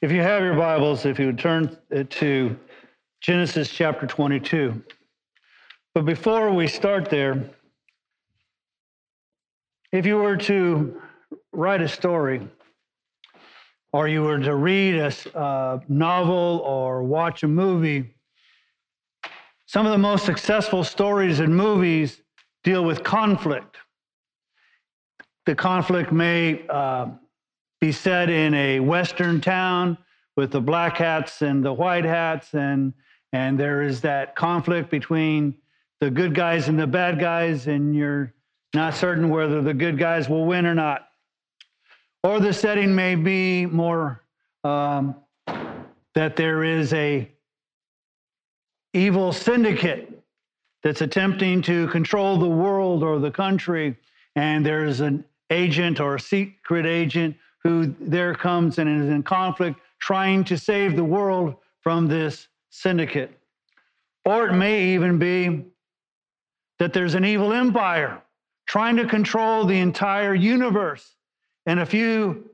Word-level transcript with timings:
If 0.00 0.12
you 0.12 0.20
have 0.20 0.44
your 0.44 0.54
Bibles, 0.54 1.04
if 1.06 1.18
you 1.18 1.26
would 1.26 1.40
turn 1.40 1.76
to 1.90 2.56
Genesis 3.20 3.68
chapter 3.68 4.06
22. 4.06 4.80
But 5.92 6.04
before 6.04 6.52
we 6.52 6.68
start 6.68 7.10
there, 7.10 7.50
if 9.90 10.06
you 10.06 10.18
were 10.18 10.36
to 10.36 11.02
write 11.52 11.82
a 11.82 11.88
story, 11.88 12.46
or 13.92 14.06
you 14.06 14.22
were 14.22 14.38
to 14.38 14.54
read 14.54 14.94
a 14.94 15.36
uh, 15.36 15.80
novel 15.88 16.62
or 16.64 17.02
watch 17.02 17.42
a 17.42 17.48
movie, 17.48 18.14
some 19.66 19.84
of 19.84 19.90
the 19.90 19.98
most 19.98 20.24
successful 20.24 20.84
stories 20.84 21.40
and 21.40 21.52
movies 21.52 22.22
deal 22.62 22.84
with 22.84 23.02
conflict. 23.02 23.78
The 25.44 25.56
conflict 25.56 26.12
may 26.12 26.64
uh, 26.68 27.08
be 27.80 27.92
set 27.92 28.28
in 28.28 28.54
a 28.54 28.80
Western 28.80 29.40
town 29.40 29.96
with 30.36 30.50
the 30.50 30.60
black 30.60 30.96
hats 30.96 31.42
and 31.42 31.64
the 31.64 31.72
white 31.72 32.04
hats, 32.04 32.54
and, 32.54 32.92
and 33.32 33.58
there 33.58 33.82
is 33.82 34.00
that 34.00 34.36
conflict 34.36 34.90
between 34.90 35.54
the 36.00 36.10
good 36.10 36.34
guys 36.34 36.68
and 36.68 36.78
the 36.78 36.86
bad 36.86 37.18
guys, 37.18 37.66
and 37.66 37.94
you're 37.94 38.32
not 38.74 38.94
certain 38.94 39.30
whether 39.30 39.62
the 39.62 39.74
good 39.74 39.98
guys 39.98 40.28
will 40.28 40.44
win 40.44 40.66
or 40.66 40.74
not. 40.74 41.08
Or 42.22 42.40
the 42.40 42.52
setting 42.52 42.94
may 42.94 43.14
be 43.14 43.66
more 43.66 44.22
um, 44.64 45.14
that 46.14 46.36
there 46.36 46.64
is 46.64 46.92
a 46.92 47.30
evil 48.92 49.32
syndicate 49.32 50.22
that's 50.82 51.00
attempting 51.00 51.62
to 51.62 51.86
control 51.88 52.38
the 52.38 52.48
world 52.48 53.02
or 53.02 53.18
the 53.18 53.30
country, 53.30 53.96
and 54.36 54.64
there's 54.64 55.00
an 55.00 55.24
agent 55.50 56.00
or 56.00 56.16
a 56.16 56.20
secret 56.20 56.86
agent 56.86 57.36
who 57.62 57.94
there 58.00 58.34
comes 58.34 58.78
and 58.78 59.02
is 59.02 59.10
in 59.10 59.22
conflict 59.22 59.80
trying 60.00 60.44
to 60.44 60.56
save 60.56 60.96
the 60.96 61.04
world 61.04 61.56
from 61.80 62.06
this 62.06 62.48
syndicate. 62.70 63.32
Or 64.24 64.48
it 64.48 64.52
may 64.52 64.94
even 64.94 65.18
be 65.18 65.64
that 66.78 66.92
there's 66.92 67.14
an 67.14 67.24
evil 67.24 67.52
empire 67.52 68.22
trying 68.66 68.96
to 68.96 69.06
control 69.06 69.64
the 69.64 69.78
entire 69.78 70.34
universe. 70.34 71.16
And 71.66 71.80
a 71.80 71.86
few 71.86 72.48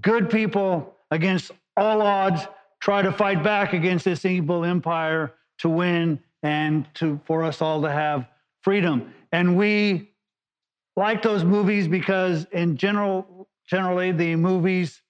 good 0.00 0.30
people 0.30 0.94
against 1.10 1.52
all 1.76 2.02
odds 2.02 2.46
try 2.80 3.02
to 3.02 3.12
fight 3.12 3.42
back 3.42 3.72
against 3.72 4.04
this 4.04 4.24
evil 4.24 4.64
empire 4.64 5.32
to 5.58 5.68
win 5.68 6.18
and 6.42 6.86
to 6.94 7.20
for 7.24 7.44
us 7.44 7.62
all 7.62 7.80
to 7.82 7.90
have 7.90 8.26
freedom. 8.60 9.12
And 9.30 9.56
we 9.56 10.10
like 10.96 11.22
those 11.22 11.44
movies 11.44 11.88
because 11.88 12.46
in 12.52 12.76
general 12.76 13.26
generally 13.68 14.12
the 14.12 14.36
movies 14.36 15.00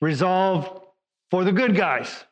resolve 0.00 0.82
for 1.30 1.44
the 1.44 1.52
good 1.52 1.76
guys. 1.76 2.24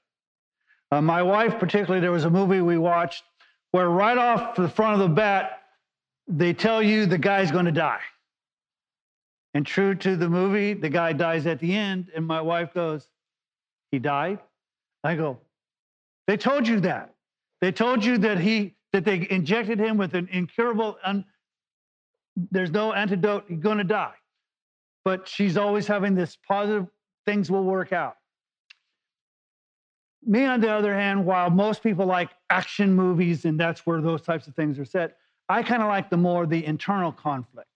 Uh, 0.91 1.00
my 1.00 1.22
wife 1.22 1.58
particularly 1.58 2.00
there 2.00 2.12
was 2.12 2.24
a 2.24 2.30
movie 2.30 2.60
we 2.60 2.78
watched 2.78 3.24
where 3.70 3.88
right 3.88 4.18
off 4.18 4.55
the 4.55 4.68
front 4.68 4.94
of 4.94 5.08
the 5.08 5.14
bat 5.14 5.60
they 6.28 6.52
tell 6.52 6.83
you 6.83 7.06
the 7.06 7.18
guy's 7.18 7.50
going 7.50 7.64
to 7.64 7.72
die. 7.72 8.00
And 9.55 9.66
true 9.66 9.94
to 9.96 10.16
the 10.16 10.28
movie, 10.28 10.72
the 10.72 10.88
guy 10.88 11.12
dies 11.12 11.46
at 11.46 11.58
the 11.58 11.74
end, 11.74 12.10
and 12.14 12.27
my 12.27 12.40
wife 12.40 12.72
goes, 12.72 13.08
He 13.90 13.98
died? 13.98 14.38
I 15.05 15.14
go, 15.14 15.38
They 16.27 16.36
told 16.36 16.66
you 16.66 16.80
that. 16.80 17.14
They 17.60 17.72
told 17.72 18.05
you 18.05 18.18
that 18.18 18.38
he 18.38 18.74
that 18.92 19.05
they 19.05 19.27
injected 19.30 19.78
him 19.78 19.96
with 19.96 20.14
an 20.14 20.28
incurable, 20.33 20.98
un, 21.02 21.24
there's 22.50 22.70
no 22.70 22.92
antidote, 22.92 23.44
he's 23.48 23.58
going 23.58 23.78
to 23.78 23.84
die. 23.84 24.12
But 25.05 25.28
she's 25.28 25.56
always 25.56 25.86
having 25.86 26.14
this 26.14 26.36
positive, 26.36 26.86
things 27.27 27.50
will 27.50 27.64
work 27.64 27.92
out. 27.92 28.17
Me, 30.25 30.45
on 30.45 30.61
the 30.61 30.70
other 30.70 30.95
hand, 30.95 31.27
while 31.27 31.50
most 31.50 31.83
people 31.83 32.06
like 32.06 32.31
action 32.50 32.95
movies 32.95 33.45
and 33.45 33.58
that's 33.58 33.84
where 33.84 34.00
those 34.00 34.23
types 34.23 34.46
of 34.46 34.55
things 34.55 34.79
are 34.79 34.85
set, 34.85 35.17
I 35.48 35.63
kind 35.63 35.83
of 35.83 35.89
like 35.89 36.11
the 36.11 36.17
more 36.17 36.46
the 36.46 36.64
internal 36.64 37.11
conflict. 37.11 37.68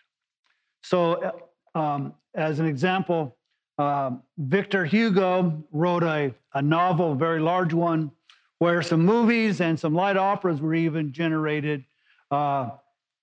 So, 0.82 1.34
uh, 1.74 1.78
um, 1.78 2.14
as 2.34 2.60
an 2.60 2.66
example, 2.66 3.36
uh, 3.78 4.12
Victor 4.38 4.84
Hugo 4.84 5.64
wrote 5.72 6.04
a, 6.04 6.32
a 6.54 6.62
novel, 6.62 7.12
a 7.12 7.16
very 7.16 7.40
large 7.40 7.74
one, 7.74 8.12
where 8.58 8.80
some 8.82 9.04
movies 9.04 9.60
and 9.60 9.78
some 9.78 9.94
light 9.94 10.16
operas 10.16 10.60
were 10.60 10.74
even 10.74 11.12
generated. 11.12 11.84
Uh, 12.30 12.70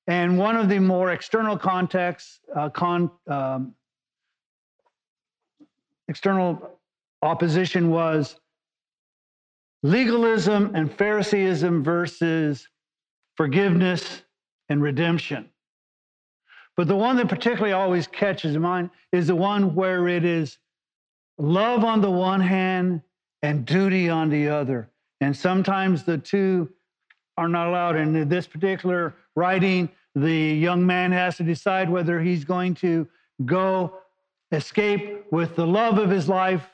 and 0.08 0.38
one 0.38 0.58
of 0.58 0.68
the 0.68 0.80
more 0.80 1.12
external 1.12 1.58
contexts, 1.58 2.42
uh, 2.56 2.70
con, 2.70 3.10
um, 3.28 3.74
external 6.08 6.80
opposition 7.22 7.90
was 7.90 8.36
legalism 9.82 10.72
and 10.76 10.92
Phariseeism 10.92 11.84
versus 11.84 12.68
forgiveness 13.36 14.24
and 14.70 14.82
redemption. 14.82 15.50
But 16.76 16.88
the 16.88 16.96
one 16.96 17.18
that 17.18 17.30
particularly 17.30 17.74
always 17.74 18.08
catches 18.08 18.58
mind 18.58 18.90
is 19.12 19.28
the 19.28 19.36
one 19.36 19.76
where 19.76 20.08
it 20.08 20.26
is 20.26 20.58
love 21.38 21.84
on 21.84 22.02
the 22.02 22.10
one 22.10 22.42
hand 22.42 23.02
and 23.42 23.66
duty 23.66 24.10
on 24.10 24.30
the 24.30 24.50
other. 24.50 24.90
And 25.22 25.36
sometimes 25.36 26.04
the 26.04 26.18
two 26.18 26.70
are 27.38 27.48
not 27.48 27.68
allowed. 27.68 27.96
And 27.96 28.16
in 28.16 28.30
this 28.30 28.48
particular 28.48 29.14
writing, 29.36 29.90
the 30.16 30.32
young 30.32 30.86
man 30.86 31.12
has 31.12 31.38
to 31.38 31.44
decide 31.44 31.90
whether 31.90 32.22
he's 32.22 32.44
going 32.44 32.76
to 32.76 33.08
go 33.46 34.00
escape 34.54 35.26
with 35.32 35.56
the 35.56 35.68
love 35.68 35.98
of 35.98 36.10
his 36.10 36.30
life 36.30 36.70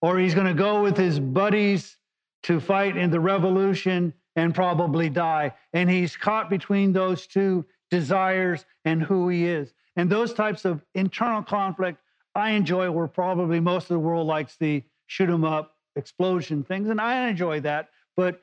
or 0.00 0.18
he's 0.18 0.34
going 0.34 0.46
to 0.46 0.54
go 0.54 0.82
with 0.82 0.96
his 0.96 1.20
buddies 1.20 1.96
to 2.44 2.60
fight 2.60 2.96
in 2.96 3.10
the 3.10 3.20
revolution 3.20 4.14
and 4.36 4.54
probably 4.54 5.08
die. 5.08 5.52
And 5.72 5.90
he's 5.90 6.16
caught 6.16 6.48
between 6.48 6.92
those 6.92 7.26
two 7.26 7.64
desires 7.90 8.64
and 8.84 9.02
who 9.02 9.28
he 9.28 9.46
is. 9.46 9.72
And 9.96 10.08
those 10.08 10.32
types 10.32 10.64
of 10.64 10.84
internal 10.94 11.42
conflict 11.42 12.00
I 12.34 12.50
enjoy 12.50 12.90
where 12.90 13.08
probably 13.08 13.58
most 13.58 13.84
of 13.84 13.94
the 13.94 13.98
world 13.98 14.28
likes 14.28 14.56
the 14.56 14.84
shoot 15.06 15.28
'em 15.28 15.44
up 15.44 15.76
explosion 15.96 16.62
things. 16.62 16.88
And 16.88 17.00
I 17.00 17.28
enjoy 17.28 17.60
that, 17.60 17.88
but 18.16 18.40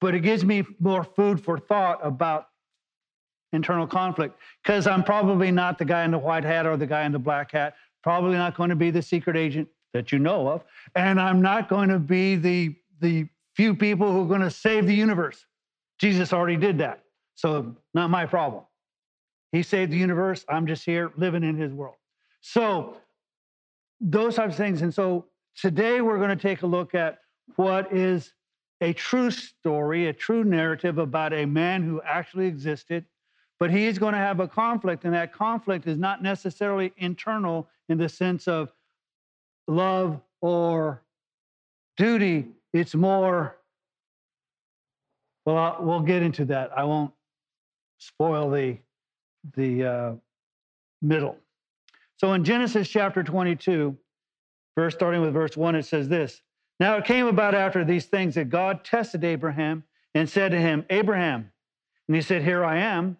but 0.00 0.14
it 0.14 0.20
gives 0.20 0.44
me 0.44 0.64
more 0.78 1.02
food 1.02 1.42
for 1.42 1.58
thought 1.58 1.98
about 2.02 2.48
internal 3.54 3.86
conflict 3.86 4.38
because 4.62 4.86
I'm 4.86 5.02
probably 5.04 5.50
not 5.50 5.78
the 5.78 5.84
guy 5.84 6.04
in 6.04 6.10
the 6.10 6.18
white 6.18 6.44
hat 6.44 6.66
or 6.66 6.76
the 6.76 6.86
guy 6.86 7.04
in 7.04 7.12
the 7.12 7.18
black 7.18 7.52
hat, 7.52 7.74
probably 8.02 8.36
not 8.36 8.56
going 8.56 8.70
to 8.70 8.76
be 8.76 8.90
the 8.90 9.02
secret 9.02 9.36
agent 9.36 9.68
that 9.92 10.12
you 10.12 10.18
know 10.18 10.48
of, 10.48 10.64
and 10.96 11.20
I'm 11.20 11.40
not 11.40 11.68
going 11.68 11.88
to 11.88 11.98
be 11.98 12.36
the 12.36 12.74
the 13.00 13.28
few 13.54 13.74
people 13.74 14.10
who 14.10 14.22
are 14.22 14.28
going 14.28 14.40
to 14.40 14.50
save 14.50 14.86
the 14.86 14.94
universe. 14.94 15.46
Jesus 15.98 16.32
already 16.32 16.56
did 16.56 16.78
that. 16.78 17.04
So, 17.36 17.74
not 17.94 18.10
my 18.10 18.26
problem. 18.26 18.64
He 19.52 19.62
saved 19.62 19.92
the 19.92 19.96
universe. 19.96 20.44
I'm 20.48 20.66
just 20.66 20.84
here 20.84 21.12
living 21.16 21.44
in 21.44 21.56
his 21.56 21.72
world. 21.72 21.96
So, 22.40 22.96
those 24.00 24.34
types 24.36 24.54
of 24.54 24.58
things. 24.58 24.82
And 24.82 24.92
so, 24.92 25.26
today 25.56 26.00
we're 26.00 26.18
going 26.18 26.36
to 26.36 26.36
take 26.36 26.62
a 26.62 26.66
look 26.66 26.94
at 26.94 27.18
what 27.56 27.92
is 27.92 28.32
a 28.80 28.92
true 28.92 29.30
story, 29.30 30.08
a 30.08 30.12
true 30.12 30.44
narrative 30.44 30.98
about 30.98 31.32
a 31.32 31.46
man 31.46 31.82
who 31.82 32.02
actually 32.02 32.46
existed, 32.46 33.04
but 33.60 33.70
he's 33.70 33.98
going 33.98 34.12
to 34.12 34.18
have 34.18 34.40
a 34.40 34.48
conflict. 34.48 35.04
And 35.04 35.14
that 35.14 35.32
conflict 35.32 35.86
is 35.86 35.98
not 35.98 36.22
necessarily 36.22 36.92
internal 36.96 37.68
in 37.88 37.98
the 37.98 38.08
sense 38.08 38.48
of 38.48 38.72
love 39.66 40.20
or 40.40 41.02
duty, 41.96 42.46
it's 42.72 42.94
more, 42.94 43.56
well, 45.46 45.56
I'll, 45.56 45.76
we'll 45.80 46.00
get 46.00 46.22
into 46.22 46.44
that. 46.46 46.76
I 46.76 46.84
won't 46.84 47.12
spoil 47.98 48.50
the, 48.50 48.78
the 49.54 49.84
uh, 49.84 50.12
middle. 51.00 51.38
So 52.16 52.32
in 52.32 52.44
Genesis 52.44 52.88
chapter 52.88 53.22
22, 53.22 53.96
verse 54.76 54.94
starting 54.94 55.20
with 55.20 55.32
verse 55.32 55.56
1, 55.56 55.76
it 55.76 55.84
says 55.84 56.08
this 56.08 56.42
Now 56.80 56.96
it 56.96 57.04
came 57.04 57.26
about 57.26 57.54
after 57.54 57.84
these 57.84 58.06
things 58.06 58.34
that 58.34 58.50
God 58.50 58.84
tested 58.84 59.24
Abraham 59.24 59.84
and 60.14 60.28
said 60.28 60.50
to 60.52 60.58
him, 60.58 60.84
Abraham, 60.90 61.50
and 62.08 62.14
he 62.14 62.22
said, 62.22 62.42
Here 62.42 62.64
I 62.64 62.78
am. 62.78 63.16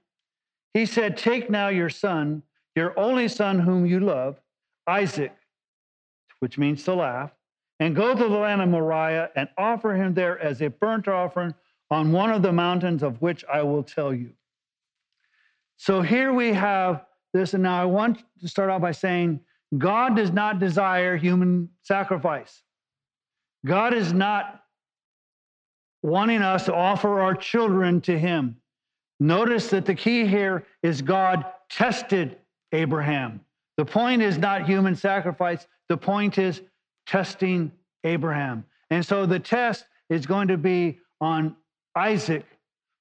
He 0.74 0.86
said, 0.86 1.16
Take 1.16 1.48
now 1.48 1.68
your 1.68 1.88
son, 1.88 2.42
your 2.74 2.98
only 2.98 3.28
son 3.28 3.60
whom 3.60 3.86
you 3.86 4.00
love, 4.00 4.40
Isaac, 4.86 5.34
which 6.40 6.58
means 6.58 6.82
to 6.84 6.94
laugh, 6.94 7.30
and 7.80 7.96
go 7.96 8.14
to 8.14 8.22
the 8.22 8.28
land 8.28 8.60
of 8.60 8.68
Moriah 8.68 9.30
and 9.36 9.48
offer 9.56 9.94
him 9.94 10.14
there 10.14 10.38
as 10.38 10.60
a 10.60 10.68
burnt 10.68 11.08
offering 11.08 11.54
on 11.90 12.12
one 12.12 12.30
of 12.30 12.42
the 12.42 12.52
mountains 12.52 13.02
of 13.02 13.22
which 13.22 13.44
I 13.52 13.62
will 13.62 13.84
tell 13.84 14.12
you. 14.12 14.30
So 15.76 16.02
here 16.02 16.32
we 16.32 16.52
have 16.52 17.04
this, 17.32 17.54
and 17.54 17.62
now 17.62 17.80
I 17.80 17.84
want 17.84 18.22
to 18.40 18.48
start 18.48 18.70
off 18.70 18.82
by 18.82 18.92
saying 18.92 19.40
God 19.76 20.16
does 20.16 20.32
not 20.32 20.58
desire 20.58 21.16
human 21.16 21.68
sacrifice. 21.82 22.62
God 23.64 23.94
is 23.94 24.12
not 24.12 24.62
wanting 26.02 26.42
us 26.42 26.66
to 26.66 26.74
offer 26.74 27.20
our 27.20 27.34
children 27.34 28.00
to 28.02 28.18
him. 28.18 28.56
Notice 29.24 29.68
that 29.68 29.86
the 29.86 29.94
key 29.94 30.26
here 30.26 30.66
is 30.82 31.00
God 31.00 31.46
tested 31.70 32.36
Abraham. 32.72 33.40
The 33.78 33.84
point 33.86 34.20
is 34.20 34.36
not 34.36 34.66
human 34.66 34.94
sacrifice, 34.94 35.66
the 35.88 35.96
point 35.96 36.36
is 36.36 36.60
testing 37.06 37.72
Abraham. 38.04 38.66
And 38.90 39.04
so 39.04 39.24
the 39.24 39.38
test 39.38 39.86
is 40.10 40.26
going 40.26 40.48
to 40.48 40.58
be 40.58 40.98
on 41.22 41.56
Isaac, 41.96 42.44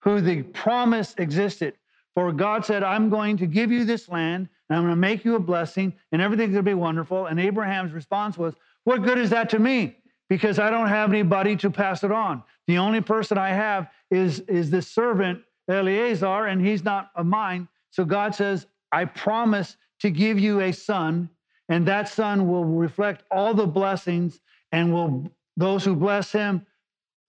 who 0.01 0.21
the 0.21 0.43
promise 0.43 1.13
existed. 1.17 1.73
For 2.15 2.31
God 2.31 2.63
said, 2.63 2.83
I'm 2.83 3.09
going 3.09 3.35
to 3.35 3.45
give 3.45 3.69
you 3.69 3.83
this 3.83 4.07
land, 4.07 4.47
and 4.69 4.77
I'm 4.77 4.83
going 4.83 4.93
to 4.93 4.95
make 4.95 5.25
you 5.25 5.35
a 5.35 5.39
blessing, 5.39 5.91
and 6.13 6.21
everything's 6.21 6.53
going 6.53 6.63
to 6.63 6.71
be 6.71 6.73
wonderful. 6.73 7.25
And 7.25 7.37
Abraham's 7.37 7.91
response 7.91 8.37
was, 8.37 8.53
What 8.85 9.03
good 9.03 9.17
is 9.17 9.29
that 9.31 9.49
to 9.49 9.59
me? 9.59 9.97
Because 10.29 10.57
I 10.57 10.69
don't 10.69 10.87
have 10.87 11.09
anybody 11.09 11.57
to 11.57 11.69
pass 11.69 12.01
it 12.01 12.13
on. 12.13 12.43
The 12.67 12.77
only 12.77 13.01
person 13.01 13.37
I 13.37 13.49
have 13.49 13.89
is, 14.09 14.39
is 14.41 14.69
this 14.69 14.87
servant, 14.87 15.41
Eleazar, 15.69 16.47
and 16.47 16.65
he's 16.65 16.83
not 16.83 17.11
of 17.15 17.25
mine. 17.25 17.67
So 17.91 18.05
God 18.05 18.35
says, 18.35 18.67
I 18.91 19.05
promise 19.05 19.77
to 20.01 20.09
give 20.09 20.39
you 20.39 20.61
a 20.61 20.71
son, 20.71 21.29
and 21.69 21.87
that 21.87 22.09
son 22.09 22.47
will 22.47 22.65
reflect 22.65 23.23
all 23.31 23.53
the 23.53 23.67
blessings, 23.67 24.41
and 24.71 24.93
will 24.93 25.31
those 25.55 25.85
who 25.85 25.95
bless 25.95 26.31
him, 26.31 26.65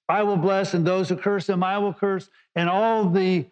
I 0.09 0.23
will 0.23 0.37
bless, 0.37 0.75
and 0.75 0.87
those 0.87 1.09
who 1.09 1.17
curse 1.17 1.49
him, 1.49 1.63
I 1.63 1.79
will 1.79 1.95
curse, 1.95 2.29
and 2.57 2.69
all 2.69 3.09
the 3.09 3.47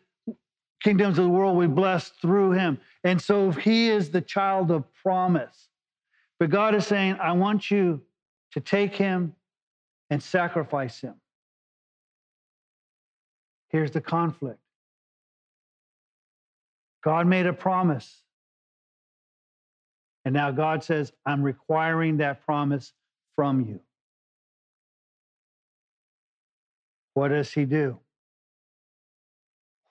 kingdoms 0.82 1.19
of 1.19 1.25
the 1.25 1.31
world 1.31 1.56
we 1.56 1.67
bless 1.67 2.08
through 2.08 2.52
him. 2.52 2.79
And 3.05 3.20
so 3.20 3.50
he 3.50 3.88
is 3.88 4.11
the 4.11 4.20
child 4.20 4.70
of 4.70 4.84
promise. 4.94 5.69
But 6.38 6.50
God 6.50 6.75
is 6.75 6.87
saying, 6.87 7.19
I 7.23 7.32
want 7.32 7.70
you 7.70 8.02
to 8.52 8.61
take 8.61 8.94
him 8.94 9.34
and 10.11 10.23
sacrifice 10.23 11.00
him. 11.00 11.14
Here's 13.69 13.93
the 13.93 14.00
conflict 14.00 14.58
God 17.02 17.26
made 17.26 17.46
a 17.46 17.52
promise. 17.52 18.22
And 20.25 20.34
now 20.34 20.50
God 20.50 20.84
says, 20.84 21.12
I'm 21.26 21.43
requiring 21.43 22.19
that 22.19 22.44
promise 22.46 22.93
from 23.34 23.60
you. 23.60 23.81
What 27.14 27.28
does 27.28 27.52
he 27.52 27.64
do? 27.64 27.99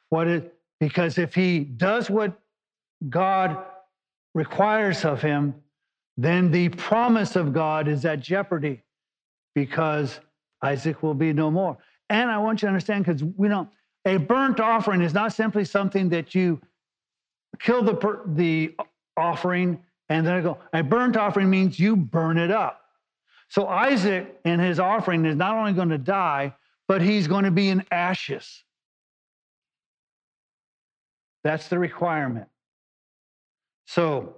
What 0.09 0.27
is, 0.27 0.43
because 0.79 1.17
if 1.17 1.35
he 1.35 1.59
does 1.59 2.09
what 2.09 2.39
God 3.09 3.57
requires 4.33 5.05
of 5.05 5.21
him, 5.21 5.55
then 6.17 6.51
the 6.51 6.69
promise 6.69 7.35
of 7.35 7.53
God 7.53 7.87
is 7.87 8.05
at 8.05 8.19
jeopardy 8.19 8.83
because 9.55 10.19
Isaac 10.61 11.03
will 11.03 11.13
be 11.13 11.33
no 11.33 11.51
more. 11.51 11.77
And 12.09 12.29
I 12.29 12.37
want 12.37 12.61
you 12.61 12.67
to 12.67 12.69
understand 12.69 13.05
because 13.05 13.23
we 13.23 13.47
know 13.47 13.69
a 14.05 14.17
burnt 14.17 14.59
offering 14.59 15.01
is 15.01 15.13
not 15.13 15.33
simply 15.33 15.65
something 15.65 16.09
that 16.09 16.35
you 16.35 16.61
kill 17.59 17.83
the, 17.83 18.21
the 18.27 18.75
offering 19.17 19.79
and 20.09 20.27
then 20.27 20.33
I 20.33 20.41
go. 20.41 20.57
A 20.73 20.83
burnt 20.83 21.15
offering 21.15 21.49
means 21.49 21.79
you 21.79 21.95
burn 21.95 22.37
it 22.37 22.51
up. 22.51 22.81
So 23.47 23.67
Isaac 23.67 24.39
and 24.43 24.59
his 24.59 24.77
offering 24.79 25.25
is 25.25 25.37
not 25.37 25.55
only 25.55 25.71
going 25.71 25.89
to 25.89 25.97
die, 25.97 26.53
but 26.87 27.01
he's 27.01 27.27
going 27.27 27.45
to 27.45 27.51
be 27.51 27.69
in 27.69 27.85
ashes. 27.91 28.63
That's 31.45 31.69
the 31.69 31.79
requirement. 31.79 32.47
So 33.85 34.35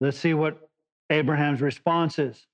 let's 0.00 0.18
see 0.18 0.34
what 0.34 0.68
Abraham's 1.10 1.60
response 1.60 2.18
is. 2.18 2.46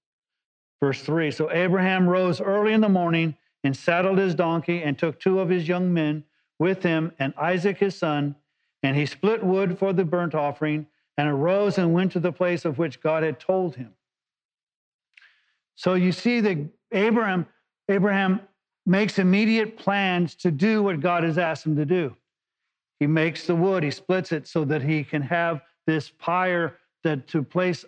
Verse 0.80 1.00
3 1.00 1.30
So 1.30 1.50
Abraham 1.50 2.06
rose 2.06 2.40
early 2.40 2.74
in 2.74 2.82
the 2.82 2.88
morning 2.88 3.34
and 3.64 3.74
saddled 3.76 4.18
his 4.18 4.34
donkey 4.34 4.82
and 4.82 4.98
took 4.98 5.18
two 5.18 5.40
of 5.40 5.48
his 5.48 5.66
young 5.66 5.92
men 5.92 6.24
with 6.58 6.82
him 6.82 7.12
and 7.18 7.32
Isaac 7.40 7.78
his 7.78 7.96
son, 7.96 8.36
and 8.82 8.96
he 8.96 9.06
split 9.06 9.42
wood 9.42 9.78
for 9.78 9.92
the 9.92 10.04
burnt 10.04 10.34
offering 10.34 10.86
and 11.16 11.28
arose 11.28 11.78
and 11.78 11.92
went 11.92 12.12
to 12.12 12.20
the 12.20 12.32
place 12.32 12.64
of 12.64 12.78
which 12.78 13.00
God 13.00 13.22
had 13.22 13.38
told 13.38 13.76
him. 13.76 13.94
So 15.74 15.94
you 15.94 16.12
see 16.12 16.40
that 16.40 16.58
Abraham, 16.92 17.46
Abraham 17.88 18.40
makes 18.84 19.18
immediate 19.18 19.76
plans 19.76 20.34
to 20.36 20.50
do 20.50 20.82
what 20.82 21.00
God 21.00 21.22
has 21.22 21.38
asked 21.38 21.66
him 21.66 21.76
to 21.76 21.84
do. 21.84 22.16
He 22.98 23.06
makes 23.06 23.46
the 23.46 23.56
wood, 23.56 23.82
he 23.82 23.90
splits 23.90 24.32
it 24.32 24.46
so 24.46 24.64
that 24.64 24.82
he 24.82 25.04
can 25.04 25.22
have 25.22 25.62
this 25.86 26.10
pyre 26.10 26.78
that 27.02 27.26
to 27.28 27.42
place 27.42 27.84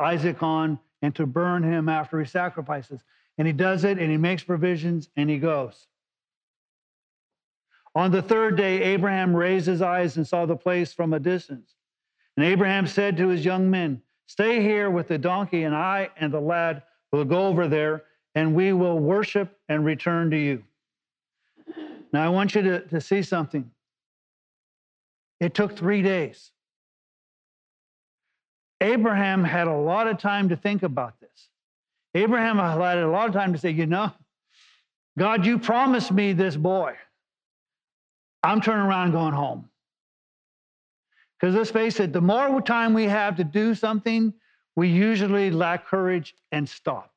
Isaac 0.00 0.42
on 0.42 0.78
and 1.00 1.14
to 1.14 1.26
burn 1.26 1.62
him 1.62 1.88
after 1.88 2.20
he 2.20 2.26
sacrifices. 2.26 3.00
And 3.38 3.46
he 3.46 3.52
does 3.52 3.84
it 3.84 3.98
and 3.98 4.10
he 4.10 4.16
makes 4.16 4.42
provisions 4.42 5.08
and 5.16 5.30
he 5.30 5.38
goes. 5.38 5.86
On 7.94 8.10
the 8.10 8.22
third 8.22 8.56
day, 8.56 8.82
Abraham 8.82 9.36
raised 9.36 9.66
his 9.66 9.82
eyes 9.82 10.16
and 10.16 10.26
saw 10.26 10.46
the 10.46 10.56
place 10.56 10.92
from 10.92 11.12
a 11.12 11.20
distance. 11.20 11.74
And 12.36 12.46
Abraham 12.46 12.86
said 12.86 13.16
to 13.18 13.28
his 13.28 13.44
young 13.44 13.70
men, 13.70 14.00
Stay 14.26 14.62
here 14.62 14.90
with 14.90 15.08
the 15.08 15.18
donkey, 15.18 15.64
and 15.64 15.74
I 15.74 16.08
and 16.16 16.32
the 16.32 16.40
lad 16.40 16.82
will 17.10 17.24
go 17.26 17.46
over 17.46 17.68
there, 17.68 18.04
and 18.34 18.54
we 18.54 18.72
will 18.72 18.98
worship 18.98 19.58
and 19.68 19.84
return 19.84 20.30
to 20.30 20.38
you. 20.38 20.62
Now, 22.12 22.24
I 22.24 22.28
want 22.30 22.54
you 22.54 22.62
to, 22.62 22.80
to 22.88 23.00
see 23.00 23.22
something. 23.22 23.70
It 25.40 25.54
took 25.54 25.76
three 25.76 26.02
days. 26.02 26.50
Abraham 28.80 29.44
had 29.44 29.68
a 29.68 29.76
lot 29.76 30.06
of 30.06 30.18
time 30.18 30.48
to 30.48 30.56
think 30.56 30.82
about 30.82 31.20
this. 31.20 31.48
Abraham 32.14 32.58
had 32.58 32.98
a 32.98 33.08
lot 33.08 33.28
of 33.28 33.34
time 33.34 33.52
to 33.52 33.58
say, 33.58 33.70
you 33.70 33.86
know, 33.86 34.12
God, 35.18 35.44
you 35.44 35.58
promised 35.58 36.10
me 36.10 36.32
this 36.32 36.56
boy. 36.56 36.94
I'm 38.42 38.60
turning 38.60 38.86
around 38.86 39.04
and 39.04 39.12
going 39.12 39.34
home. 39.34 39.68
Because 41.40 41.54
let's 41.54 41.70
face 41.70 41.98
it, 42.00 42.12
the 42.12 42.20
more 42.20 42.60
time 42.60 42.94
we 42.94 43.04
have 43.04 43.36
to 43.36 43.44
do 43.44 43.74
something, 43.74 44.32
we 44.76 44.88
usually 44.88 45.50
lack 45.50 45.86
courage 45.86 46.34
and 46.52 46.68
stop. 46.68 47.12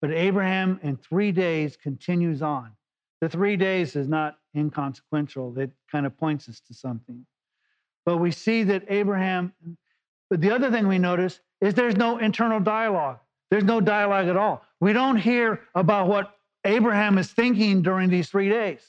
But 0.00 0.12
Abraham, 0.12 0.78
in 0.82 0.96
three 0.96 1.32
days, 1.32 1.76
continues 1.76 2.42
on. 2.42 2.72
The 3.20 3.28
three 3.28 3.56
days 3.56 3.96
is 3.96 4.06
not 4.06 4.38
inconsequential. 4.54 5.58
It 5.58 5.70
kind 5.90 6.06
of 6.06 6.16
points 6.16 6.48
us 6.48 6.60
to 6.68 6.74
something. 6.74 7.26
But 8.06 8.18
we 8.18 8.30
see 8.30 8.62
that 8.64 8.84
Abraham, 8.88 9.52
but 10.30 10.40
the 10.40 10.50
other 10.50 10.70
thing 10.70 10.86
we 10.86 10.98
notice 10.98 11.40
is 11.60 11.74
there's 11.74 11.96
no 11.96 12.18
internal 12.18 12.60
dialogue. 12.60 13.18
There's 13.50 13.64
no 13.64 13.80
dialogue 13.80 14.28
at 14.28 14.36
all. 14.36 14.62
We 14.80 14.92
don't 14.92 15.16
hear 15.16 15.62
about 15.74 16.06
what 16.06 16.34
Abraham 16.64 17.18
is 17.18 17.32
thinking 17.32 17.82
during 17.82 18.08
these 18.08 18.28
three 18.28 18.48
days. 18.48 18.80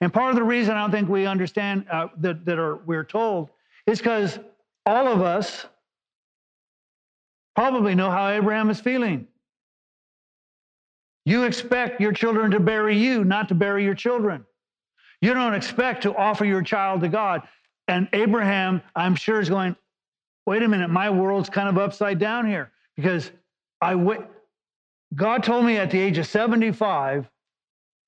And 0.00 0.12
part 0.12 0.30
of 0.30 0.36
the 0.36 0.44
reason 0.44 0.74
I 0.74 0.80
don't 0.80 0.90
think 0.90 1.08
we 1.08 1.26
understand 1.26 1.86
uh, 1.90 2.08
that, 2.18 2.44
that 2.44 2.58
are, 2.58 2.76
we're 2.76 3.04
told 3.04 3.50
is 3.86 3.98
because 3.98 4.38
all 4.84 5.08
of 5.08 5.22
us 5.22 5.66
probably 7.54 7.94
know 7.94 8.10
how 8.10 8.28
Abraham 8.28 8.68
is 8.70 8.80
feeling. 8.80 9.26
You 11.24 11.44
expect 11.44 12.00
your 12.00 12.12
children 12.12 12.50
to 12.52 12.60
bury 12.60 12.96
you, 12.96 13.24
not 13.24 13.48
to 13.48 13.54
bury 13.54 13.84
your 13.84 13.94
children. 13.94 14.44
You 15.20 15.34
don't 15.34 15.54
expect 15.54 16.02
to 16.02 16.14
offer 16.14 16.44
your 16.44 16.62
child 16.62 17.00
to 17.00 17.08
God. 17.08 17.42
And 17.88 18.08
Abraham, 18.12 18.82
I'm 18.94 19.14
sure, 19.14 19.40
is 19.40 19.48
going, 19.48 19.74
wait 20.46 20.62
a 20.62 20.68
minute, 20.68 20.90
my 20.90 21.10
world's 21.10 21.48
kind 21.48 21.68
of 21.68 21.78
upside 21.78 22.18
down 22.18 22.46
here 22.46 22.70
because 22.96 23.30
I. 23.80 24.18
God 25.14 25.44
told 25.44 25.64
me 25.64 25.76
at 25.76 25.90
the 25.90 26.00
age 26.00 26.18
of 26.18 26.26
75 26.26 27.30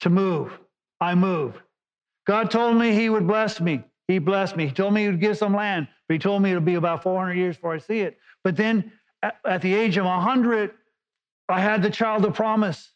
to 0.00 0.11
move. 0.11 0.59
I 1.00 1.14
moved. 1.14 1.61
God 2.28 2.50
told 2.50 2.76
me 2.76 2.92
he 2.92 3.08
would 3.08 3.26
bless 3.26 3.58
me. 3.58 3.82
He 4.06 4.18
blessed 4.18 4.54
me. 4.54 4.66
He 4.66 4.73
told 4.73 4.92
me 4.92 5.02
he 5.02 5.06
would 5.08 5.20
give 5.20 5.38
some 5.38 5.54
land, 5.54 5.88
but 6.06 6.12
he 6.12 6.18
told 6.18 6.42
me 6.42 6.50
it'll 6.50 6.61
be 6.61 6.75
about 6.75 7.02
400 7.02 7.35
years 7.35 7.56
before 7.56 7.75
I 7.75 7.78
see 7.78 8.00
it. 8.00 8.18
But 8.44 8.54
then 8.54 8.92
at, 9.23 9.62
the 9.62 9.75
age 9.75 9.97
of 9.97 10.04
100, 10.04 10.73
I 11.49 11.61
had 11.61 11.82
the 11.82 11.90
child 11.90 12.26
of 12.26 12.35
promise. 12.35 12.92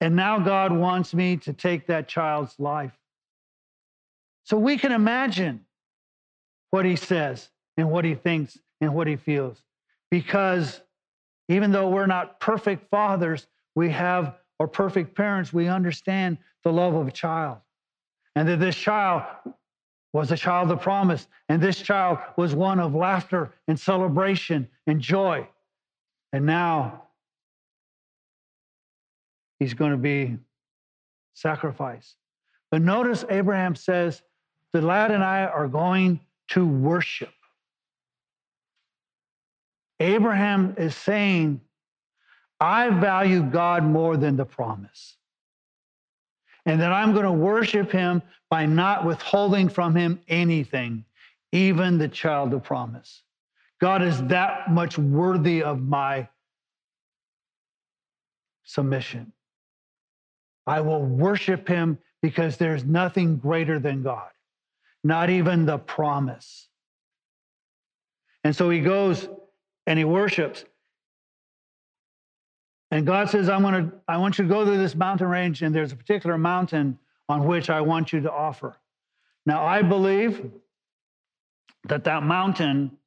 And 0.00 0.14
now 0.14 0.38
God 0.38 0.72
wants 0.72 1.12
me 1.12 1.36
to 1.38 1.52
take 1.52 1.88
that 1.88 2.08
child's 2.08 2.58
life. 2.58 2.96
So 4.44 4.56
we 4.56 4.78
can 4.78 4.92
imagine 4.92 5.66
what 6.70 6.84
he 6.84 6.96
says 6.96 7.50
and 7.76 7.90
what 7.90 8.04
he 8.04 8.14
thinks 8.14 8.56
and 8.80 8.94
what 8.94 9.08
he 9.08 9.16
feels. 9.16 9.60
Because 10.10 10.80
even 11.48 11.72
though 11.72 11.88
we're 11.88 12.06
not 12.06 12.38
perfect 12.38 12.88
fathers, 12.90 13.48
we 13.74 13.90
have, 13.90 14.36
or 14.60 14.68
perfect 14.68 15.16
parents, 15.16 15.52
we 15.52 15.66
understand 15.66 16.38
the 16.62 16.72
love 16.72 16.94
of 16.94 17.08
a 17.08 17.12
child. 17.12 17.58
And 18.36 18.48
that 18.48 18.60
this 18.60 18.76
child 18.76 19.22
was 20.12 20.30
a 20.30 20.36
child 20.36 20.70
of 20.70 20.80
promise. 20.80 21.26
And 21.48 21.60
this 21.62 21.80
child 21.80 22.18
was 22.36 22.54
one 22.54 22.80
of 22.80 22.94
laughter 22.94 23.52
and 23.68 23.78
celebration 23.78 24.68
and 24.86 25.00
joy. 25.00 25.48
And 26.32 26.46
now 26.46 27.04
he's 29.58 29.74
going 29.74 29.92
to 29.92 29.96
be 29.96 30.38
sacrificed. 31.34 32.16
But 32.70 32.82
notice 32.82 33.24
Abraham 33.28 33.74
says, 33.74 34.22
the 34.72 34.80
lad 34.80 35.10
and 35.10 35.24
I 35.24 35.44
are 35.44 35.66
going 35.66 36.20
to 36.48 36.64
worship. 36.66 37.32
Abraham 39.98 40.74
is 40.78 40.94
saying, 40.96 41.60
I 42.60 42.90
value 42.90 43.42
God 43.42 43.84
more 43.84 44.16
than 44.16 44.36
the 44.36 44.44
promise. 44.44 45.16
And 46.66 46.80
that 46.80 46.92
I'm 46.92 47.12
going 47.12 47.24
to 47.24 47.32
worship 47.32 47.90
him 47.90 48.22
by 48.50 48.66
not 48.66 49.04
withholding 49.04 49.68
from 49.68 49.94
him 49.94 50.20
anything, 50.28 51.04
even 51.52 51.98
the 51.98 52.08
child 52.08 52.52
of 52.52 52.62
promise. 52.62 53.22
God 53.80 54.02
is 54.02 54.22
that 54.24 54.70
much 54.70 54.98
worthy 54.98 55.62
of 55.62 55.80
my 55.80 56.28
submission. 58.64 59.32
I 60.66 60.80
will 60.82 61.02
worship 61.02 61.66
him 61.66 61.98
because 62.22 62.56
there's 62.56 62.84
nothing 62.84 63.38
greater 63.38 63.78
than 63.78 64.02
God, 64.02 64.30
not 65.02 65.30
even 65.30 65.64
the 65.64 65.78
promise. 65.78 66.68
And 68.44 68.54
so 68.54 68.70
he 68.70 68.80
goes 68.80 69.28
and 69.86 69.98
he 69.98 70.04
worships. 70.04 70.64
And 72.90 73.06
God 73.06 73.30
says, 73.30 73.48
I'm 73.48 73.62
gonna, 73.62 73.92
I 74.08 74.16
want 74.16 74.38
you 74.38 74.44
to 74.44 74.48
go 74.48 74.64
to 74.64 74.76
this 74.76 74.94
mountain 74.94 75.28
range, 75.28 75.62
and 75.62 75.74
there's 75.74 75.92
a 75.92 75.96
particular 75.96 76.36
mountain 76.36 76.98
on 77.28 77.46
which 77.46 77.70
I 77.70 77.80
want 77.80 78.12
you 78.12 78.20
to 78.22 78.32
offer. 78.32 78.76
Now, 79.46 79.64
I 79.64 79.82
believe 79.82 80.50
that 81.84 82.04
that 82.04 82.22
mountain 82.22 82.98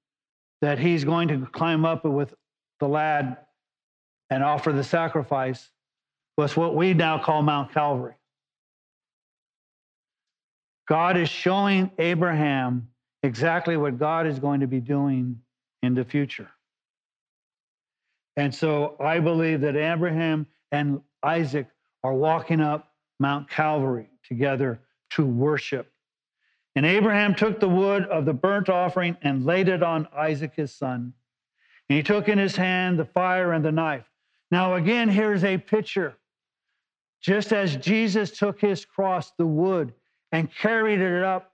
that 0.61 0.79
he's 0.79 1.03
going 1.03 1.27
to 1.27 1.45
climb 1.47 1.83
up 1.83 2.05
with 2.05 2.33
the 2.79 2.87
lad 2.87 3.37
and 4.29 4.43
offer 4.43 4.71
the 4.71 4.83
sacrifice 4.83 5.69
was 6.37 6.55
what 6.55 6.75
we 6.75 6.93
now 6.93 7.19
call 7.19 7.41
Mount 7.43 7.73
Calvary. 7.73 8.15
God 10.87 11.17
is 11.17 11.29
showing 11.29 11.91
Abraham 11.97 12.87
exactly 13.23 13.77
what 13.77 13.99
God 13.99 14.25
is 14.25 14.39
going 14.39 14.61
to 14.61 14.67
be 14.67 14.79
doing 14.79 15.41
in 15.81 15.93
the 15.93 16.03
future. 16.03 16.49
And 18.35 18.53
so 18.53 18.95
I 18.99 19.19
believe 19.19 19.61
that 19.61 19.75
Abraham 19.75 20.47
and 20.71 21.01
Isaac 21.21 21.67
are 22.03 22.13
walking 22.13 22.59
up 22.59 22.91
Mount 23.19 23.49
Calvary 23.49 24.09
together 24.27 24.79
to 25.11 25.25
worship. 25.25 25.91
And 26.75 26.85
Abraham 26.85 27.35
took 27.35 27.59
the 27.59 27.69
wood 27.69 28.03
of 28.05 28.25
the 28.25 28.33
burnt 28.33 28.69
offering 28.69 29.15
and 29.21 29.45
laid 29.45 29.69
it 29.69 29.83
on 29.83 30.07
Isaac 30.15 30.53
his 30.55 30.73
son. 30.73 31.13
And 31.89 31.97
he 31.97 32.03
took 32.03 32.27
in 32.27 32.39
his 32.39 32.55
hand 32.55 32.97
the 32.97 33.05
fire 33.05 33.53
and 33.53 33.63
the 33.63 33.71
knife. 33.71 34.05
Now, 34.49 34.75
again, 34.75 35.09
here's 35.09 35.43
a 35.43 35.57
picture. 35.57 36.15
Just 37.21 37.53
as 37.53 37.75
Jesus 37.77 38.37
took 38.37 38.59
his 38.59 38.85
cross, 38.85 39.31
the 39.37 39.45
wood, 39.45 39.93
and 40.31 40.53
carried 40.53 40.99
it 40.99 41.23
up 41.23 41.51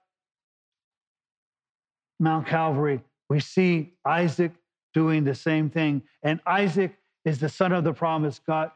Mount 2.19 2.47
Calvary, 2.47 3.01
we 3.29 3.39
see 3.39 3.93
Isaac 4.05 4.51
doing 4.93 5.23
the 5.23 5.35
same 5.35 5.69
thing. 5.69 6.01
And 6.23 6.39
Isaac 6.45 6.95
is 7.25 7.39
the 7.39 7.49
son 7.49 7.71
of 7.71 7.83
the 7.83 7.93
promise, 7.93 8.39
God, 8.39 8.71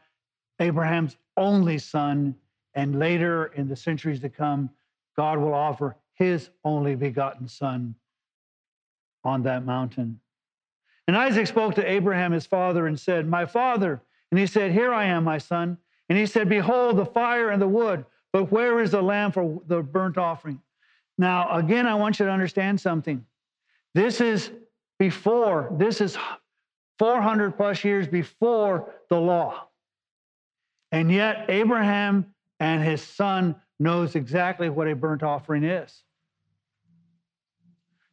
Abraham's 0.60 1.16
only 1.36 1.78
son. 1.78 2.36
And 2.74 2.98
later 2.98 3.46
in 3.54 3.68
the 3.68 3.76
centuries 3.76 4.20
to 4.20 4.28
come, 4.28 4.70
God 5.16 5.38
will 5.38 5.54
offer 5.54 5.96
his 6.14 6.50
only 6.64 6.94
begotten 6.94 7.48
son 7.48 7.94
on 9.22 9.42
that 9.44 9.64
mountain. 9.64 10.20
And 11.06 11.16
Isaac 11.16 11.46
spoke 11.46 11.74
to 11.74 11.88
Abraham, 11.88 12.32
his 12.32 12.46
father, 12.46 12.86
and 12.86 12.98
said, 12.98 13.28
My 13.28 13.46
father. 13.46 14.00
And 14.30 14.40
he 14.40 14.46
said, 14.46 14.72
Here 14.72 14.92
I 14.92 15.04
am, 15.04 15.24
my 15.24 15.38
son. 15.38 15.78
And 16.08 16.18
he 16.18 16.26
said, 16.26 16.48
Behold, 16.48 16.96
the 16.96 17.06
fire 17.06 17.50
and 17.50 17.60
the 17.60 17.68
wood, 17.68 18.04
but 18.32 18.50
where 18.50 18.80
is 18.80 18.90
the 18.90 19.02
lamb 19.02 19.32
for 19.32 19.62
the 19.66 19.82
burnt 19.82 20.18
offering? 20.18 20.60
Now, 21.16 21.56
again, 21.56 21.86
I 21.86 21.94
want 21.94 22.18
you 22.18 22.26
to 22.26 22.32
understand 22.32 22.80
something. 22.80 23.24
This 23.94 24.20
is 24.20 24.50
before, 24.98 25.68
this 25.72 26.00
is 26.00 26.16
400 26.98 27.56
plus 27.56 27.84
years 27.84 28.06
before 28.06 28.92
the 29.10 29.18
law. 29.18 29.68
And 30.92 31.10
yet, 31.10 31.46
Abraham 31.48 32.26
and 32.60 32.82
his 32.82 33.02
son 33.02 33.56
knows 33.78 34.14
exactly 34.14 34.68
what 34.70 34.88
a 34.88 34.94
burnt 34.94 35.22
offering 35.22 35.64
is. 35.64 36.04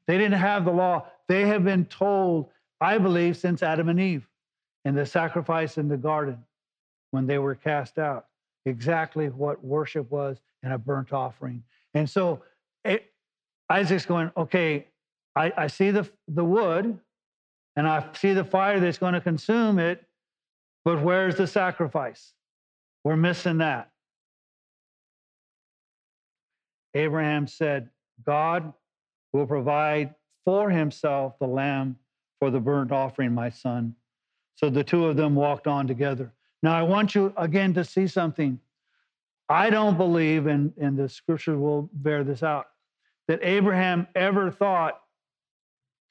They 0.07 0.17
didn't 0.17 0.39
have 0.39 0.65
the 0.65 0.71
law. 0.71 1.05
They 1.27 1.45
have 1.47 1.63
been 1.63 1.85
told, 1.85 2.49
I 2.81 2.97
believe, 2.97 3.37
since 3.37 3.61
Adam 3.61 3.87
and 3.87 3.99
Eve 3.99 4.27
and 4.83 4.97
the 4.97 5.05
sacrifice 5.05 5.77
in 5.77 5.87
the 5.87 5.97
garden 5.97 6.43
when 7.11 7.27
they 7.27 7.37
were 7.37 7.55
cast 7.55 7.99
out, 7.99 8.25
exactly 8.65 9.27
what 9.27 9.63
worship 9.63 10.09
was 10.09 10.41
and 10.63 10.73
a 10.73 10.77
burnt 10.77 11.13
offering. 11.13 11.63
And 11.93 12.09
so 12.09 12.41
it, 12.83 13.11
Isaac's 13.69 14.05
going, 14.05 14.31
okay, 14.35 14.87
I, 15.35 15.51
I 15.57 15.67
see 15.67 15.91
the, 15.91 16.09
the 16.27 16.43
wood 16.43 16.99
and 17.75 17.87
I 17.87 18.05
see 18.13 18.33
the 18.33 18.43
fire 18.43 18.79
that's 18.79 18.97
going 18.97 19.13
to 19.13 19.21
consume 19.21 19.79
it, 19.79 20.03
but 20.83 21.01
where's 21.01 21.35
the 21.35 21.47
sacrifice? 21.47 22.33
We're 23.03 23.15
missing 23.15 23.59
that. 23.59 23.91
Abraham 26.93 27.47
said, 27.47 27.89
God 28.25 28.73
will 29.31 29.47
provide 29.47 30.13
for 30.43 30.69
himself 30.69 31.39
the 31.39 31.47
lamb 31.47 31.97
for 32.39 32.51
the 32.51 32.59
burnt 32.59 32.91
offering, 32.91 33.33
my 33.33 33.49
son. 33.49 33.95
So 34.55 34.69
the 34.69 34.83
two 34.83 35.05
of 35.05 35.15
them 35.15 35.35
walked 35.35 35.67
on 35.67 35.87
together. 35.87 36.33
Now, 36.61 36.75
I 36.75 36.83
want 36.83 37.15
you 37.15 37.33
again 37.37 37.73
to 37.75 37.83
see 37.83 38.07
something. 38.07 38.59
I 39.49 39.69
don't 39.69 39.97
believe, 39.97 40.47
and, 40.47 40.73
and 40.79 40.97
the 40.97 41.09
scripture 41.09 41.57
will 41.57 41.89
bear 41.93 42.23
this 42.23 42.43
out, 42.43 42.67
that 43.27 43.39
Abraham 43.41 44.07
ever 44.15 44.51
thought 44.51 45.00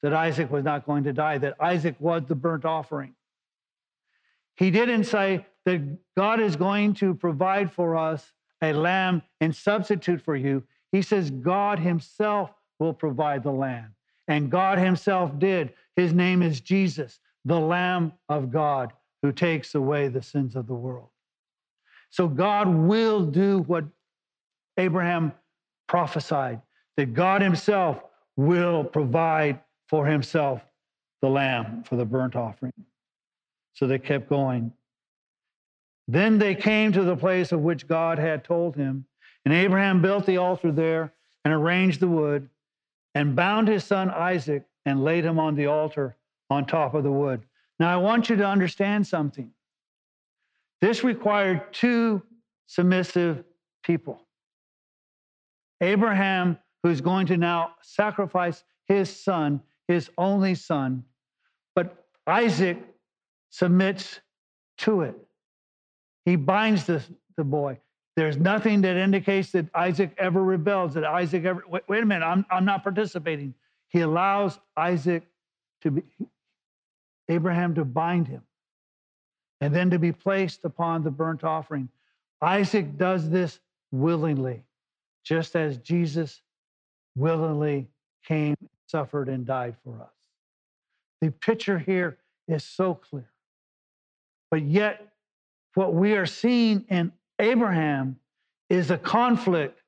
that 0.01 0.13
Isaac 0.13 0.51
was 0.51 0.63
not 0.63 0.85
going 0.85 1.03
to 1.03 1.13
die, 1.13 1.37
that 1.37 1.55
Isaac 1.59 1.95
was 1.99 2.23
the 2.27 2.35
burnt 2.35 2.65
offering. 2.65 3.13
He 4.55 4.71
didn't 4.71 5.05
say 5.05 5.45
that 5.65 5.81
God 6.17 6.39
is 6.39 6.55
going 6.55 6.95
to 6.95 7.13
provide 7.13 7.71
for 7.71 7.95
us 7.95 8.31
a 8.61 8.73
lamb 8.73 9.21
and 9.39 9.55
substitute 9.55 10.21
for 10.21 10.35
you. 10.35 10.63
He 10.91 11.01
says 11.01 11.31
God 11.31 11.79
Himself 11.79 12.51
will 12.79 12.93
provide 12.93 13.43
the 13.43 13.51
lamb. 13.51 13.93
And 14.27 14.49
God 14.49 14.77
Himself 14.77 15.37
did. 15.39 15.73
His 15.95 16.13
name 16.13 16.41
is 16.41 16.61
Jesus, 16.61 17.19
the 17.45 17.59
Lamb 17.59 18.13
of 18.29 18.51
God 18.51 18.93
who 19.21 19.31
takes 19.31 19.75
away 19.75 20.07
the 20.07 20.21
sins 20.21 20.55
of 20.55 20.67
the 20.67 20.73
world. 20.73 21.09
So 22.09 22.27
God 22.27 22.67
will 22.67 23.25
do 23.25 23.59
what 23.67 23.85
Abraham 24.77 25.33
prophesied 25.87 26.61
that 26.97 27.13
God 27.13 27.41
Himself 27.41 28.01
will 28.35 28.83
provide 28.83 29.59
for 29.91 30.05
himself 30.05 30.61
the 31.21 31.27
lamb 31.27 31.83
for 31.83 31.97
the 31.97 32.05
burnt 32.05 32.35
offering. 32.35 32.73
So 33.73 33.85
they 33.85 33.99
kept 33.99 34.29
going. 34.29 34.71
Then 36.07 36.39
they 36.39 36.55
came 36.55 36.93
to 36.93 37.03
the 37.03 37.17
place 37.17 37.51
of 37.51 37.59
which 37.59 37.87
God 37.87 38.17
had 38.17 38.45
told 38.45 38.75
him. 38.75 39.05
And 39.43 39.53
Abraham 39.53 40.01
built 40.01 40.25
the 40.25 40.37
altar 40.37 40.71
there 40.71 41.13
and 41.43 41.53
arranged 41.53 41.99
the 41.99 42.07
wood 42.07 42.49
and 43.15 43.35
bound 43.35 43.67
his 43.67 43.83
son 43.83 44.09
Isaac 44.09 44.63
and 44.85 45.03
laid 45.03 45.25
him 45.25 45.37
on 45.37 45.55
the 45.55 45.65
altar 45.65 46.15
on 46.49 46.65
top 46.65 46.93
of 46.93 47.03
the 47.03 47.11
wood. 47.11 47.43
Now, 47.77 47.93
I 47.93 47.97
want 47.97 48.29
you 48.29 48.37
to 48.37 48.45
understand 48.45 49.05
something. 49.05 49.51
This 50.79 51.03
required 51.03 51.73
two 51.73 52.23
submissive 52.67 53.43
people 53.83 54.21
Abraham, 55.81 56.57
who's 56.81 57.01
going 57.01 57.27
to 57.27 57.37
now 57.37 57.71
sacrifice 57.81 58.63
his 58.87 59.13
son 59.13 59.61
his 59.87 60.09
only 60.17 60.55
son, 60.55 61.03
but 61.75 62.05
Isaac 62.27 62.77
submits 63.49 64.19
to 64.79 65.01
it. 65.01 65.15
He 66.25 66.35
binds 66.35 66.85
the, 66.85 67.03
the 67.37 67.43
boy. 67.43 67.79
There's 68.15 68.37
nothing 68.37 68.81
that 68.81 68.97
indicates 68.97 69.51
that 69.51 69.67
Isaac 69.73 70.13
ever 70.17 70.43
rebels, 70.43 70.93
that 70.93 71.05
Isaac 71.05 71.45
ever, 71.45 71.63
wait, 71.67 71.83
wait 71.87 72.03
a 72.03 72.05
minute, 72.05 72.25
I'm, 72.25 72.45
I'm 72.51 72.65
not 72.65 72.83
participating. 72.83 73.53
He 73.87 74.01
allows 74.01 74.59
Isaac 74.77 75.23
to 75.81 75.91
be, 75.91 76.03
Abraham 77.29 77.75
to 77.75 77.85
bind 77.85 78.27
him 78.27 78.41
and 79.61 79.73
then 79.73 79.89
to 79.91 79.99
be 79.99 80.11
placed 80.11 80.65
upon 80.65 81.03
the 81.03 81.11
burnt 81.11 81.43
offering. 81.43 81.89
Isaac 82.41 82.97
does 82.97 83.29
this 83.29 83.59
willingly, 83.91 84.63
just 85.23 85.55
as 85.55 85.77
Jesus 85.77 86.41
willingly 87.15 87.87
came 88.25 88.55
suffered 88.91 89.29
and 89.29 89.45
died 89.45 89.75
for 89.83 90.01
us. 90.01 90.13
The 91.21 91.31
picture 91.31 91.79
here 91.79 92.17
is 92.47 92.63
so 92.63 92.93
clear. 92.93 93.29
But 94.49 94.63
yet, 94.63 95.07
what 95.75 95.93
we 95.93 96.13
are 96.13 96.25
seeing 96.25 96.85
in 96.89 97.11
Abraham 97.39 98.17
is 98.69 98.91
a 98.91 98.97
conflict 98.97 99.81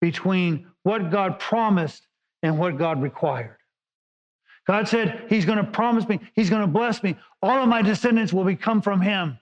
between 0.00 0.66
what 0.82 1.10
God 1.10 1.38
promised 1.38 2.06
and 2.42 2.58
what 2.58 2.78
God 2.78 3.02
required. 3.02 3.56
God 4.66 4.88
said, 4.88 5.26
He's 5.28 5.44
going 5.44 5.58
to 5.58 5.64
promise 5.64 6.08
me, 6.08 6.20
He's 6.34 6.50
going 6.50 6.62
to 6.62 6.66
bless 6.66 7.02
me. 7.02 7.16
All 7.42 7.62
of 7.62 7.68
my 7.68 7.82
descendants 7.82 8.32
will 8.32 8.44
become 8.44 8.80
from 8.82 9.00
Him. 9.00 9.38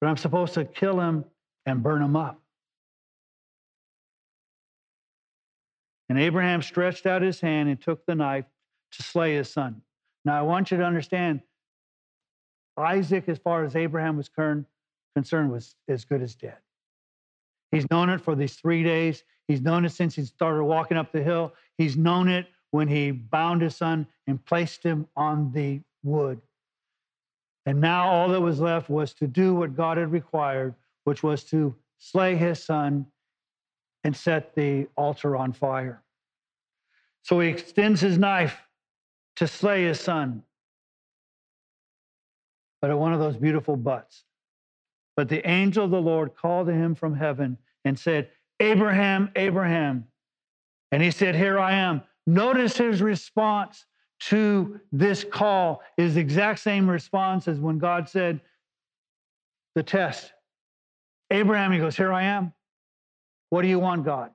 But 0.00 0.08
I'm 0.08 0.16
supposed 0.16 0.54
to 0.54 0.64
kill 0.64 1.00
him 1.00 1.24
and 1.64 1.82
burn 1.82 2.02
him 2.02 2.16
up. 2.16 2.40
And 6.08 6.18
Abraham 6.18 6.62
stretched 6.62 7.06
out 7.06 7.22
his 7.22 7.40
hand 7.40 7.68
and 7.68 7.80
took 7.80 8.06
the 8.06 8.14
knife 8.14 8.44
to 8.92 9.02
slay 9.02 9.34
his 9.34 9.50
son. 9.50 9.82
Now, 10.24 10.38
I 10.38 10.42
want 10.42 10.70
you 10.70 10.76
to 10.76 10.84
understand 10.84 11.40
Isaac, 12.78 13.28
as 13.28 13.38
far 13.38 13.64
as 13.64 13.74
Abraham 13.74 14.16
was 14.16 14.28
concerned, 14.28 14.66
was 15.50 15.74
as 15.88 16.04
good 16.04 16.22
as 16.22 16.34
dead. 16.34 16.58
He's 17.72 17.88
known 17.90 18.10
it 18.10 18.20
for 18.20 18.34
these 18.34 18.54
three 18.54 18.82
days. 18.82 19.24
He's 19.48 19.60
known 19.60 19.84
it 19.84 19.90
since 19.90 20.14
he 20.14 20.24
started 20.24 20.64
walking 20.64 20.96
up 20.96 21.12
the 21.12 21.22
hill. 21.22 21.54
He's 21.78 21.96
known 21.96 22.28
it 22.28 22.46
when 22.70 22.88
he 22.88 23.10
bound 23.10 23.62
his 23.62 23.76
son 23.76 24.06
and 24.26 24.44
placed 24.44 24.82
him 24.82 25.06
on 25.16 25.52
the 25.52 25.80
wood. 26.02 26.40
And 27.64 27.80
now 27.80 28.08
all 28.08 28.28
that 28.28 28.40
was 28.40 28.60
left 28.60 28.88
was 28.88 29.12
to 29.14 29.26
do 29.26 29.54
what 29.54 29.74
God 29.74 29.96
had 29.96 30.12
required, 30.12 30.74
which 31.04 31.22
was 31.22 31.42
to 31.44 31.74
slay 31.98 32.36
his 32.36 32.62
son 32.62 33.06
and 34.06 34.14
set 34.14 34.54
the 34.54 34.86
altar 34.96 35.34
on 35.34 35.52
fire. 35.52 36.00
So 37.24 37.40
he 37.40 37.48
extends 37.48 38.00
his 38.00 38.16
knife 38.16 38.56
to 39.34 39.48
slay 39.48 39.82
his 39.82 39.98
son. 39.98 40.44
But 42.80 42.92
at 42.92 42.98
one 43.00 43.12
of 43.12 43.18
those 43.18 43.36
beautiful 43.36 43.76
butts. 43.76 44.22
But 45.16 45.28
the 45.28 45.44
angel 45.44 45.86
of 45.86 45.90
the 45.90 46.00
Lord 46.00 46.36
called 46.36 46.68
to 46.68 46.72
him 46.72 46.94
from 46.94 47.16
heaven 47.16 47.58
and 47.84 47.98
said, 47.98 48.30
Abraham, 48.60 49.32
Abraham. 49.34 50.06
And 50.92 51.02
he 51.02 51.10
said, 51.10 51.34
Here 51.34 51.58
I 51.58 51.72
am. 51.72 52.00
Notice 52.28 52.76
his 52.76 53.02
response 53.02 53.86
to 54.20 54.78
this 54.92 55.24
call 55.24 55.82
is 55.96 56.14
the 56.14 56.20
exact 56.20 56.60
same 56.60 56.88
response 56.88 57.48
as 57.48 57.58
when 57.58 57.78
God 57.78 58.08
said, 58.08 58.40
The 59.74 59.82
test. 59.82 60.32
Abraham, 61.32 61.72
he 61.72 61.80
goes, 61.80 61.96
Here 61.96 62.12
I 62.12 62.22
am. 62.22 62.52
What 63.50 63.62
do 63.62 63.68
you 63.68 63.78
want, 63.78 64.04
God? 64.04 64.30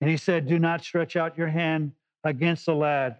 And 0.00 0.08
he 0.08 0.16
said, 0.16 0.46
Do 0.46 0.58
not 0.58 0.84
stretch 0.84 1.16
out 1.16 1.36
your 1.36 1.48
hand 1.48 1.92
against 2.24 2.66
the 2.66 2.74
lad, 2.74 3.16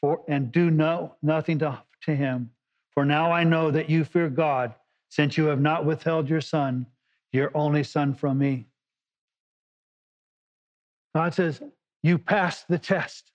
for 0.00 0.22
and 0.28 0.52
do 0.52 0.70
no 0.70 1.14
nothing 1.22 1.58
to, 1.60 1.82
to 2.02 2.14
him. 2.14 2.50
For 2.92 3.04
now 3.04 3.32
I 3.32 3.44
know 3.44 3.70
that 3.70 3.88
you 3.88 4.04
fear 4.04 4.28
God, 4.28 4.74
since 5.08 5.36
you 5.36 5.46
have 5.46 5.60
not 5.60 5.86
withheld 5.86 6.28
your 6.28 6.40
son, 6.40 6.86
your 7.32 7.50
only 7.54 7.84
son 7.84 8.14
from 8.14 8.38
me. 8.38 8.66
God 11.14 11.34
says, 11.34 11.60
You 12.02 12.18
passed 12.18 12.68
the 12.68 12.78
test. 12.78 13.32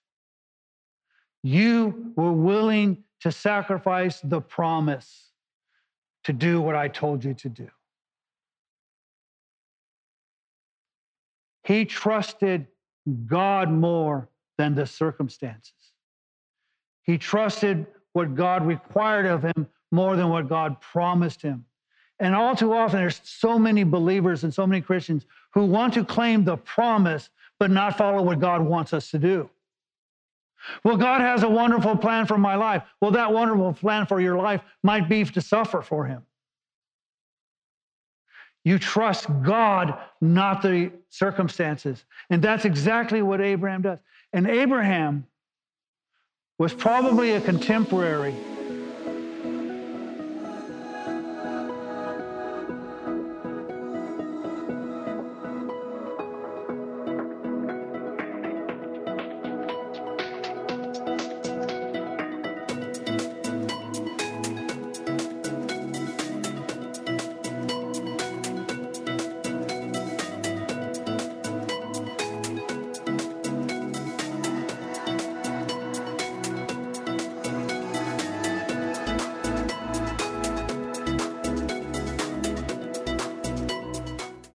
You 1.42 2.12
were 2.16 2.32
willing 2.32 3.04
to 3.20 3.32
sacrifice 3.32 4.20
the 4.20 4.40
promise 4.40 5.30
to 6.26 6.32
do 6.32 6.60
what 6.60 6.74
I 6.74 6.88
told 6.88 7.24
you 7.24 7.34
to 7.34 7.48
do. 7.48 7.68
He 11.62 11.84
trusted 11.84 12.66
God 13.26 13.70
more 13.70 14.28
than 14.58 14.74
the 14.74 14.86
circumstances. 14.86 15.72
He 17.04 17.16
trusted 17.16 17.86
what 18.12 18.34
God 18.34 18.66
required 18.66 19.26
of 19.26 19.44
him 19.44 19.68
more 19.92 20.16
than 20.16 20.28
what 20.28 20.48
God 20.48 20.80
promised 20.80 21.42
him. 21.42 21.64
And 22.18 22.34
all 22.34 22.56
too 22.56 22.72
often, 22.72 22.98
there's 22.98 23.20
so 23.22 23.56
many 23.56 23.84
believers 23.84 24.42
and 24.42 24.52
so 24.52 24.66
many 24.66 24.80
Christians 24.80 25.26
who 25.54 25.64
want 25.64 25.94
to 25.94 26.04
claim 26.04 26.42
the 26.42 26.56
promise, 26.56 27.30
but 27.60 27.70
not 27.70 27.96
follow 27.96 28.20
what 28.20 28.40
God 28.40 28.62
wants 28.62 28.92
us 28.92 29.12
to 29.12 29.18
do. 29.20 29.48
Well, 30.84 30.96
God 30.96 31.20
has 31.20 31.42
a 31.42 31.48
wonderful 31.48 31.96
plan 31.96 32.26
for 32.26 32.38
my 32.38 32.54
life. 32.54 32.82
Well, 33.00 33.10
that 33.12 33.32
wonderful 33.32 33.72
plan 33.72 34.06
for 34.06 34.20
your 34.20 34.36
life 34.36 34.62
might 34.82 35.08
be 35.08 35.24
to 35.24 35.40
suffer 35.40 35.82
for 35.82 36.06
Him. 36.06 36.22
You 38.64 38.78
trust 38.78 39.28
God, 39.44 39.96
not 40.20 40.60
the 40.60 40.90
circumstances. 41.08 42.04
And 42.30 42.42
that's 42.42 42.64
exactly 42.64 43.22
what 43.22 43.40
Abraham 43.40 43.82
does. 43.82 43.98
And 44.32 44.48
Abraham 44.48 45.26
was 46.58 46.74
probably 46.74 47.32
a 47.32 47.40
contemporary 47.40 48.34